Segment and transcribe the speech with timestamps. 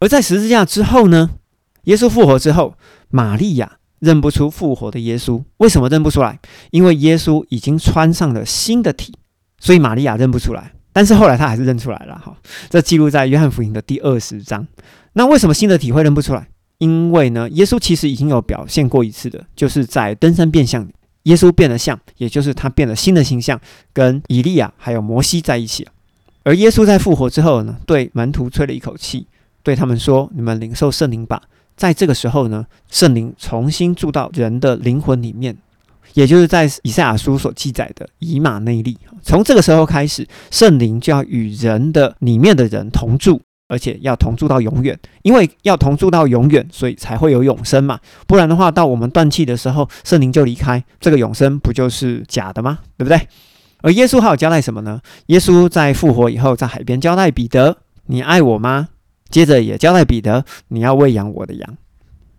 [0.00, 1.30] 而在十字架之后呢，
[1.84, 2.74] 耶稣复活之后，
[3.08, 5.42] 玛利亚认不出复活的耶稣。
[5.56, 6.38] 为什么认不出来？
[6.70, 9.14] 因为耶稣已经穿上了新的体，
[9.58, 10.72] 所以玛利亚认不出来。
[10.92, 12.18] 但是后来他还是认出来了。
[12.18, 12.36] 哈，
[12.68, 14.66] 这记录在约翰福音的第二十章。
[15.12, 16.48] 那为什么新的体会认不出来？
[16.78, 20.88] 因为呢，耶稣其实已经有表现过一次的，就是在登山变相，
[21.24, 23.60] 耶稣变了像，也就是他变了新的形象，
[23.92, 25.86] 跟以利亚还有摩西在一起。
[26.44, 29.26] 而耶稣在复活之后呢，对门徒吹了一口气，
[29.68, 31.42] 对他们说：“你们领受圣灵吧。”
[31.76, 35.54] 在这个时候呢，圣灵重新住到人的灵魂里面，
[36.14, 38.96] 也就是在以赛亚书所记载的以马内利。
[39.22, 43.42] 从这个时候开始，圣灵就要与人的里面的人同住。
[43.70, 48.00] 而且要同住到永远，因为要同住到永远，所以才会有永生嘛。
[48.26, 52.78] 不然的话，到我们断气的时候，圣灵就离开，这个永生不就是假的吗？
[52.96, 53.28] 对不对？
[53.82, 55.02] 而耶稣还有交代什么呢？
[55.26, 57.76] 耶稣在复活以后，在海边交代彼得
[58.08, 58.88] ：“你爱我吗？”
[59.30, 61.76] 接着也交代彼得：“你要喂养我的羊。”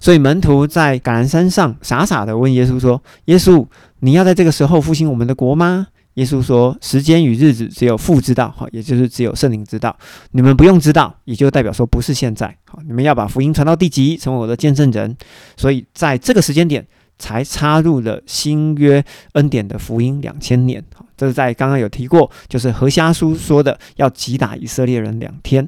[0.00, 3.64] 所以门徒在橄榄山上傻傻的问耶稣说：“耶稣，
[4.00, 9.96] 你要在这个时候复兴我们的国吗？”耶稣说：“时间与日子只有父知道，哈，也就是只有圣灵知道。
[10.32, 12.48] 你们不用知道，也就代表说不是现在。
[12.66, 15.16] 哈，你们要把福音传到地极，成为我的见证人。
[15.56, 16.86] 所以在这个时间点，
[17.18, 19.02] 才插入了新约
[19.32, 20.84] 恩典的福音两千年。
[20.94, 25.66] 好，这是在刚刚有提过，就是何虾书说的，要击打以色列人两天。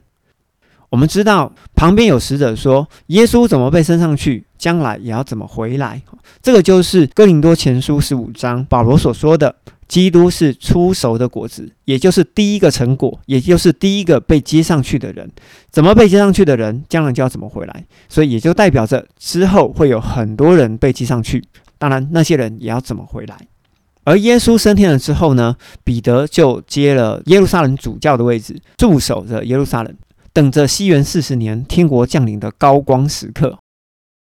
[0.90, 6.02] 我们知道旁边有使者说，耶稣怎么被升上去，将来也要怎么回来。
[6.42, 9.54] 这个就是哥林多前书十五章保罗所说的。”
[9.86, 15.30] 基督是出熟的果子，也就是第一个成果，也就是第一个被接上去的人。
[15.70, 17.84] 怎么被接上去的人，将来就要怎么回来。
[18.08, 21.44] 所以也就代表着之后会有很多人被接上去，
[21.76, 23.36] 当然那些人也要怎么回来。
[24.04, 29.94] 而耶稣升天了之后呢，彼得就接了耶路撒冷主教的位置，驻守着耶路撒冷，
[30.34, 33.58] 等着西元四十年天国降临的高光时刻。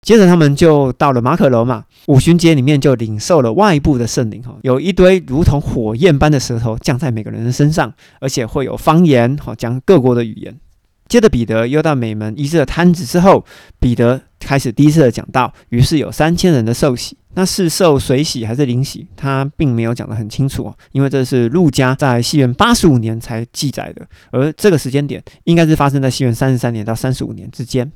[0.04, 7.92] 接着他们就到了马可罗马，五旬节里面就领受了外部的圣灵哈，有一堆如同火焰般的舌头降在每个人的身上，
[8.22, 10.58] 而且会有方言哈，讲各国的语言。
[11.08, 13.46] 接着彼得又到美门医治了瘫子之后，
[13.80, 27.92] 彼得开始第一次的讲道，于是有三千人的受洗，那是受水洗还是灵洗，他并没有讲得很清楚哦，因为这是陆家在西元八十五年才记载的，而这个时间点应该是发生在西元三十三年到三十五年之间。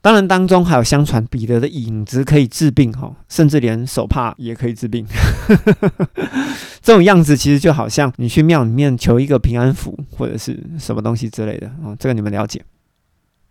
[0.00, 5.04] 当然，当中还有相传彼得的影子可以治病，哈，甚至连手帕也可以治病。
[6.80, 12.62] 这种样子其实就好像你去庙里面求一个平安符或者是什么东西之类的，啊，这个你们了解。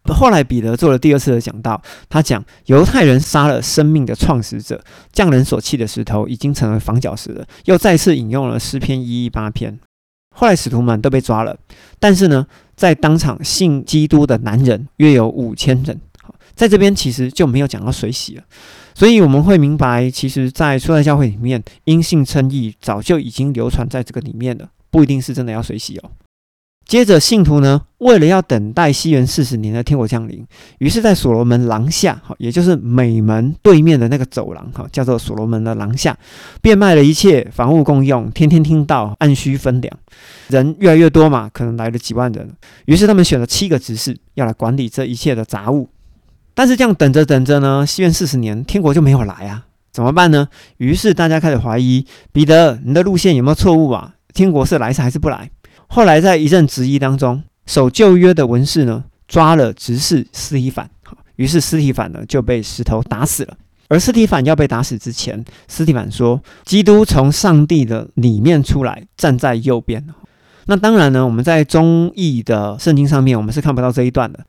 [0.05, 4.81] 后来彼得做了第二次的讲道，他讲犹太人杀了生命的创始者，
[5.11, 7.45] 匠人所弃的石头已经成为房角石了。
[7.65, 9.77] 又再次引用了诗篇一一八篇。
[10.33, 11.57] 后来使徒们都被抓了，
[11.99, 15.99] 但是呢，在当场信基督的男人约有五千人。
[16.57, 18.43] 在这边其实就没有讲到水洗了，
[18.95, 26.09] 所以我们会明白，其实，在初代教会里面，因信称义早就已经流传在这个里面了，不一定是真的要水洗哦。
[26.85, 30.43] 接着，信徒呢，为了要等待西元四十年的天国降临，
[30.79, 36.17] 于是，在所罗门廊下，哈，也就是美门对面的那个走廊，哈，叫做所罗门的廊下，
[36.61, 39.99] 变卖了一切房屋共用，天天听到，按需分粮。
[40.47, 42.49] 人越来越多嘛，可能来了几万人，
[42.85, 45.89] 于是他们选了七个执事，要来管理这一切的杂物。
[46.57, 50.47] 但是这样等着等着呢，西元四十年，天国就没有来啊，怎么办呢？
[50.77, 54.15] 于是大家开始怀疑彼得，你的路线有没有错误啊？
[54.33, 55.51] 天国是来是还是不来？
[55.85, 60.89] 后来在一阵质疑当中，守旧约的文士呢抓了执事斯提反，
[61.35, 63.55] 于是斯提反呢就被石头打死了。
[63.87, 70.03] 而斯提反要被打死之前，斯提反说：“基督从上帝的里面出来，站在右边。”
[70.65, 74.39] 那当然呢，我们在中译的圣经上面，我们是看不到这一段的。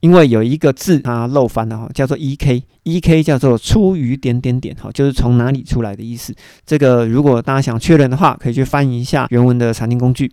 [0.00, 6.32] 因为有一个字它漏翻了哈，叫做 “e k”，“e k” 叫做出于点点点哈，就是从哪里出来的意思。
[6.64, 10.32] 这个如果大家想确认的话，可以去翻一下原文的查经工具。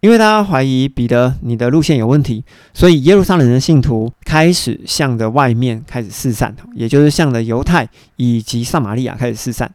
[0.00, 7.86] 因为大家怀疑彼得你的路线有问题，所以耶路撒冷的信徒开始向着外面开始四散，也就是向着犹太
[8.16, 9.70] 以及撒玛利亚开始四散，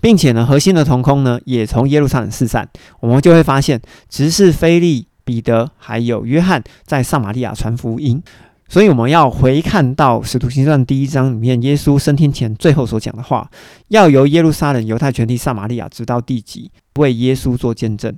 [0.00, 2.66] 并且呢，核心的同工呢也从耶路撒冷四散。
[3.00, 3.78] 我们就会发现，
[4.08, 5.07] 只是菲利。
[5.28, 8.22] 彼得还有约翰在撒玛利亚传福音，
[8.66, 13.50] 所以我们要回看到使徒行传第一章里面，耶稣升天前最后所讲的话，
[13.88, 18.16] 要由耶路撒冷、犹太全体、撒玛利亚直到地极，为耶稣做见证。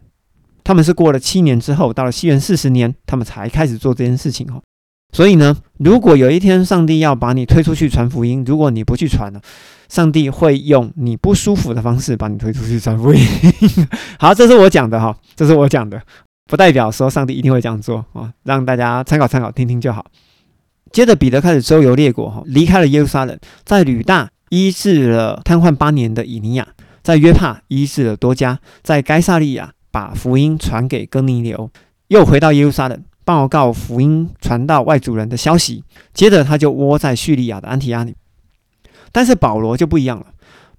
[0.62, 4.62] 他们是过了七年之后，到了西元四十年，他们才开始做这件事情哦。
[5.12, 9.40] 所以呢，如果有一天上帝要把你推出去传福音，如果你不去传呢，
[9.88, 13.20] 上帝会用你不舒服的方式把你推出去传福音。
[14.20, 16.00] 好，这是我讲的哈，这是我讲的。
[16.50, 20.04] 不代表说上帝一定会这样做啊，让大家参考参考听听就好。
[20.90, 26.66] 接着彼得开始周游列国，哈，离开了耶路撒冷，在吕大医治了瘫痪八年的以尼亚，
[27.04, 31.70] 在约帕医治了多加，在该萨利亚把福音传给哥尼流，
[32.08, 35.84] 又回到耶路撒冷报告福音传到外族人的消息。
[36.12, 38.16] 接着他就窝在叙利亚的安提阿里。
[39.12, 40.26] 但是保罗就不一样了。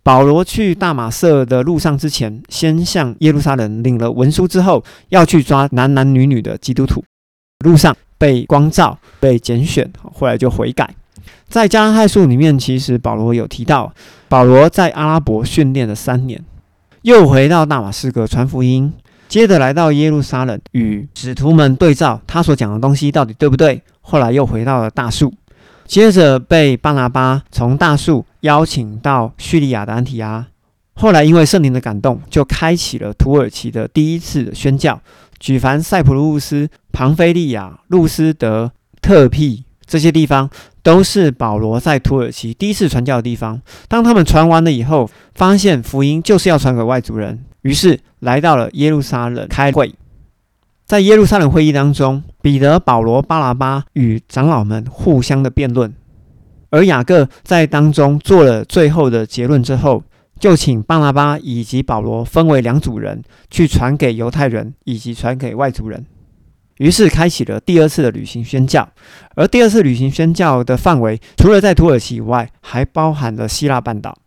[0.04, 7.04] 保罗去大马色的路上之前，先向耶路撒冷领了文书，之后要去抓男男女女的基督徒。
[7.64, 10.90] 路上被光照，被拣选，后来就悔改。
[11.48, 13.94] 在加拉太书里面，其实保罗有提到，
[14.28, 16.44] 保罗在阿拉伯训练了三年，
[17.04, 18.92] 又回到大马士革传福音，
[19.28, 23.80] 接着来到耶路撒冷与使徒们对照他所讲的东西到底对不对。
[24.02, 25.32] 后来又回到了大树。
[25.86, 30.48] 接着被巴拿巴从大树邀请到叙利亚的安提阿，
[30.94, 35.02] 后来因为圣灵的感动，就开启了土耳其的第一次宣教。
[35.40, 38.72] 举凡塞浦路斯、庞菲利亚、路斯德、
[39.02, 40.48] 特庇这些地方，
[40.84, 43.60] 都是保罗在土耳其第一次传教的地方。
[43.88, 49.96] 当他们传完了以后，发现福音就是要传给外族人，于是来到了耶路撒冷开会。
[50.86, 55.94] 在耶路撒冷会议当中，彼得、保罗、巴拿巴与长老们互相的辩论，
[56.72, 60.04] 而雅各在当中做了最后的结论之后，
[60.40, 66.06] 就请巴拿巴以及保罗分为两组人，去传给犹太人以及传给外族人。
[66.78, 68.90] 于是开启了第二次的旅行宣教，
[69.36, 74.18] 而第二次旅行宣教的范围，除了在土耳其以外，还包含了希腊半岛。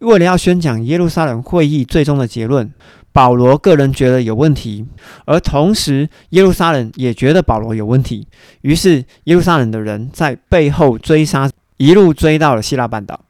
[0.00, 2.72] 为了要宣讲耶路撒冷会议最终的结论。
[3.12, 4.86] 保罗个人觉得有问题，
[5.26, 8.26] 而同时耶路撒冷也觉得保罗有问题，
[8.62, 13.20] 于是耶路撒冷的人在背后追杀，一路追到了希腊半岛。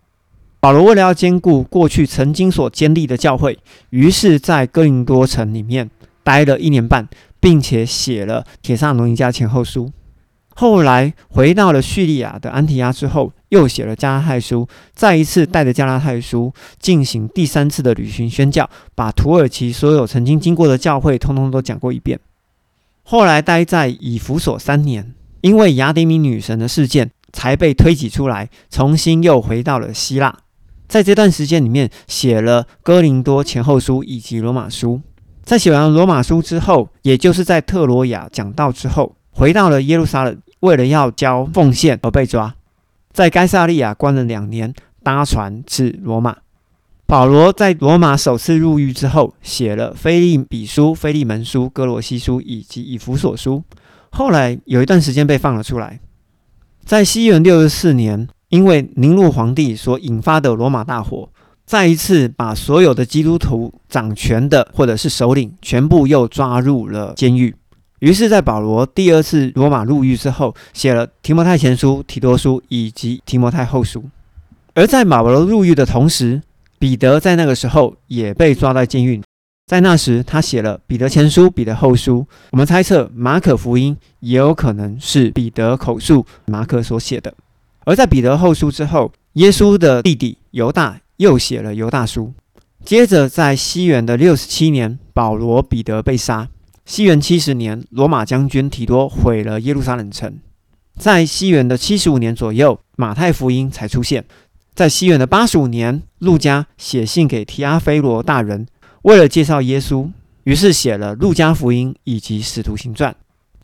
[0.61, 3.59] 保罗为了要兼顾过去曾经所建立的教会，
[3.91, 5.91] 于是在哥林多城里面
[6.23, 7.09] 待了一年半，
[7.41, 9.87] 并且写了《铁萨罗尼迦前后书》。
[10.55, 22.21] 后来回到了叙利亚的安提亚之后，又写了加拉太书，再一次带着加拉太书进行第三次的旅行宣教，把土耳其所有曾经经过的教会通通都讲过一遍。
[23.03, 30.39] 后来待在以弗所三年，因为雅典米女神的事件，才被推挤出来，重新又回到了希腊。
[30.87, 35.01] 在这段时间里面，写了哥林多前后书以及罗马书。
[35.43, 39.17] 在写完罗马书之后，也就是在特罗亚讲道之后。
[39.43, 42.55] 回到了耶路撒冷，为了要交奉献而被抓，
[43.13, 44.73] 在该萨利亚关了两年，
[45.03, 46.37] 搭船至罗马。
[47.07, 53.65] 保罗在罗马首次入狱之后，写了腓利比书、腓利门书、哥罗西书以及以弗所书。
[54.13, 55.99] 后来有一段时间被放了出来。
[56.85, 61.29] 在西元六十四年，因为宁禄皇帝所引发的罗马大火，
[61.67, 67.57] 再一次把所有的基督徒掌权的或者是首领全部又抓入了监狱。
[68.03, 74.03] 于是，在保罗第二次罗马入狱之后，写了提摩太前书、提多书以及提摩太后书。
[74.75, 76.43] 而在保罗入狱的同时，
[76.81, 79.23] 彼得在那个时候也被抓在监狱。
[79.69, 82.27] 在那时，他写了彼得前书、彼得后书。
[82.51, 87.33] 我们猜测马可福音也有可能是彼得口述马可所写的。
[87.85, 92.33] 而在彼得后书之后，耶稣的弟弟犹大又写了犹大书。
[92.85, 96.49] 接着，在西元的六十七年，保罗、彼得被杀。
[96.85, 100.39] 西元七十年，罗马将军提多毁了耶路撒冷城。
[100.99, 104.25] 在西元的七十五年左右，马太福音才出现。
[104.75, 108.67] 在西元的八十五年，路加写信给提阿菲罗大人，
[109.03, 110.11] 为了介绍耶稣，
[110.45, 113.15] 于是写了路加福音以及使徒行传。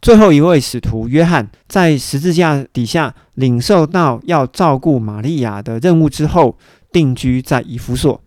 [0.01, 6.57] 最后一位使徒约翰，在十字架底下领受到要照顾玛利亚的任务之后，
[6.93, 8.23] 定居在以弗所。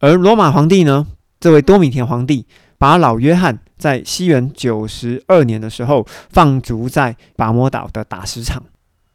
[0.00, 1.06] 而罗马皇帝呢？
[1.38, 2.46] 这位多米田皇帝
[2.84, 3.58] 把老约翰。
[3.78, 8.62] 在西元九十二年的时候，放逐在拔摩岛的打石场，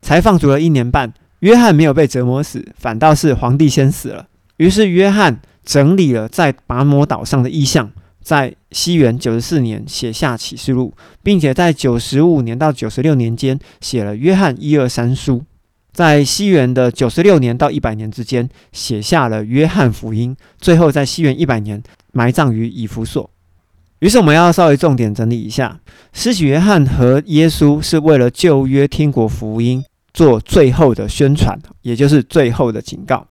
[0.01, 1.13] 才放逐了一年半。
[1.41, 4.25] 约翰没有被折磨死，反倒是皇帝先死了。
[4.57, 7.91] 于是约翰整理了在拔摩岛上的意象，
[8.23, 15.43] 在西元九十四年写下启示录，并且在九十五年到九十六年间写了约翰一二三书。
[15.93, 20.35] 在西元的九十六年到一百年之间，写下了约翰福音。
[20.59, 21.81] 最后在西元一百年
[22.13, 23.29] 埋葬于以弗所。
[24.00, 25.79] 于是我们要稍微重点整理一下，
[26.13, 33.27] 施洗约翰和耶稣是为了旧约天国福音做最后的宣传，也就是最后的警告。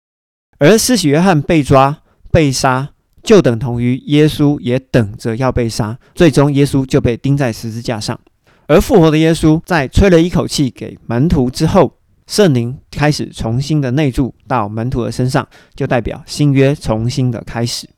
[0.59, 1.99] 而施洗约翰被抓
[2.31, 2.89] 被杀，
[3.21, 8.17] 就等同于耶稣也等着要被杀，最终耶稣就被钉在十字架上。
[8.67, 17.89] 而复活的耶稣在吹了一口气给门徒之后，圣灵开始重新的内住到门徒的身上，就代表新约重新的开始。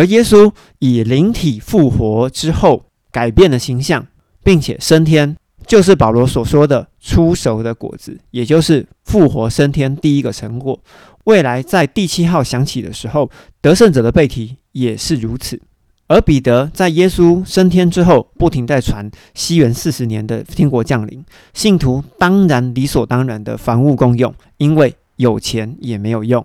[0.00, 4.06] 而耶稣以灵体复活之后，改变了形象，
[4.42, 10.80] 并且升天，就是保罗所说的出熟的果子，也就是复活升天第一个成果。
[11.24, 13.30] 未来在第七号响起的时候，
[13.60, 15.60] 得胜者的背题也是如此。
[16.06, 26.42] 而彼得在耶稣升天之后，不停在传西元四十年的天国降临，信徒当然理所当然的房屋公用，因为有钱也没有用。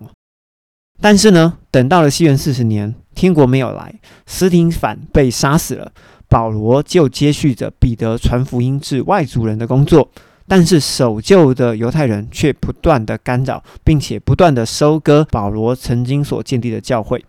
[1.00, 3.92] 但是呢，等到了西元四十年，天国没有来，
[4.26, 5.90] 斯廷反被杀死了，
[6.28, 10.08] 保罗就接续着彼得传福音至外族人的工作。
[10.48, 17.24] 但是守旧的犹太人却不断的干扰，并且不断的收割保罗曾经所建立的教会。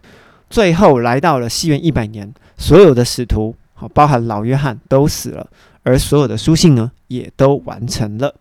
[0.52, 5.48] 最后来到了西元一百年，所有的使徒，好，包含老约翰都死了，
[5.82, 8.36] 而所有的书信呢，也都完成了。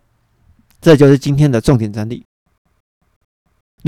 [0.79, 2.23] 这就是今天的重点整理。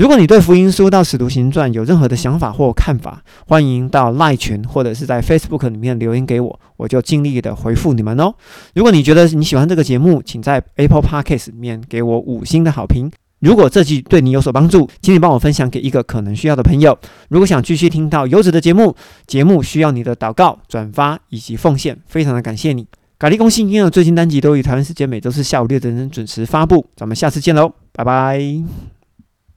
[0.00, 8.32] 如果你对福音书到使徒行传有任何的想法或看法，欢迎到赖群或者是在 Facebook 里面留言给我，我就尽力的回复你们哦。
[8.74, 13.10] 如果你觉得你喜欢这个节目，请在 Apple Podcast 里面给我五星的好评。
[13.40, 16.98] 如果这集对你有所帮助，请你帮我分享给一个可能需要的朋友。
[17.28, 22.86] 如果想继续听到优质的节目，节目需要你的祷告、转发以及奉献，非常的感谢你。
[23.18, 28.40] 咖喱公信音乐最新单集都于台湾时间每周四下午六点准时发布，咱们下次见喽，拜拜。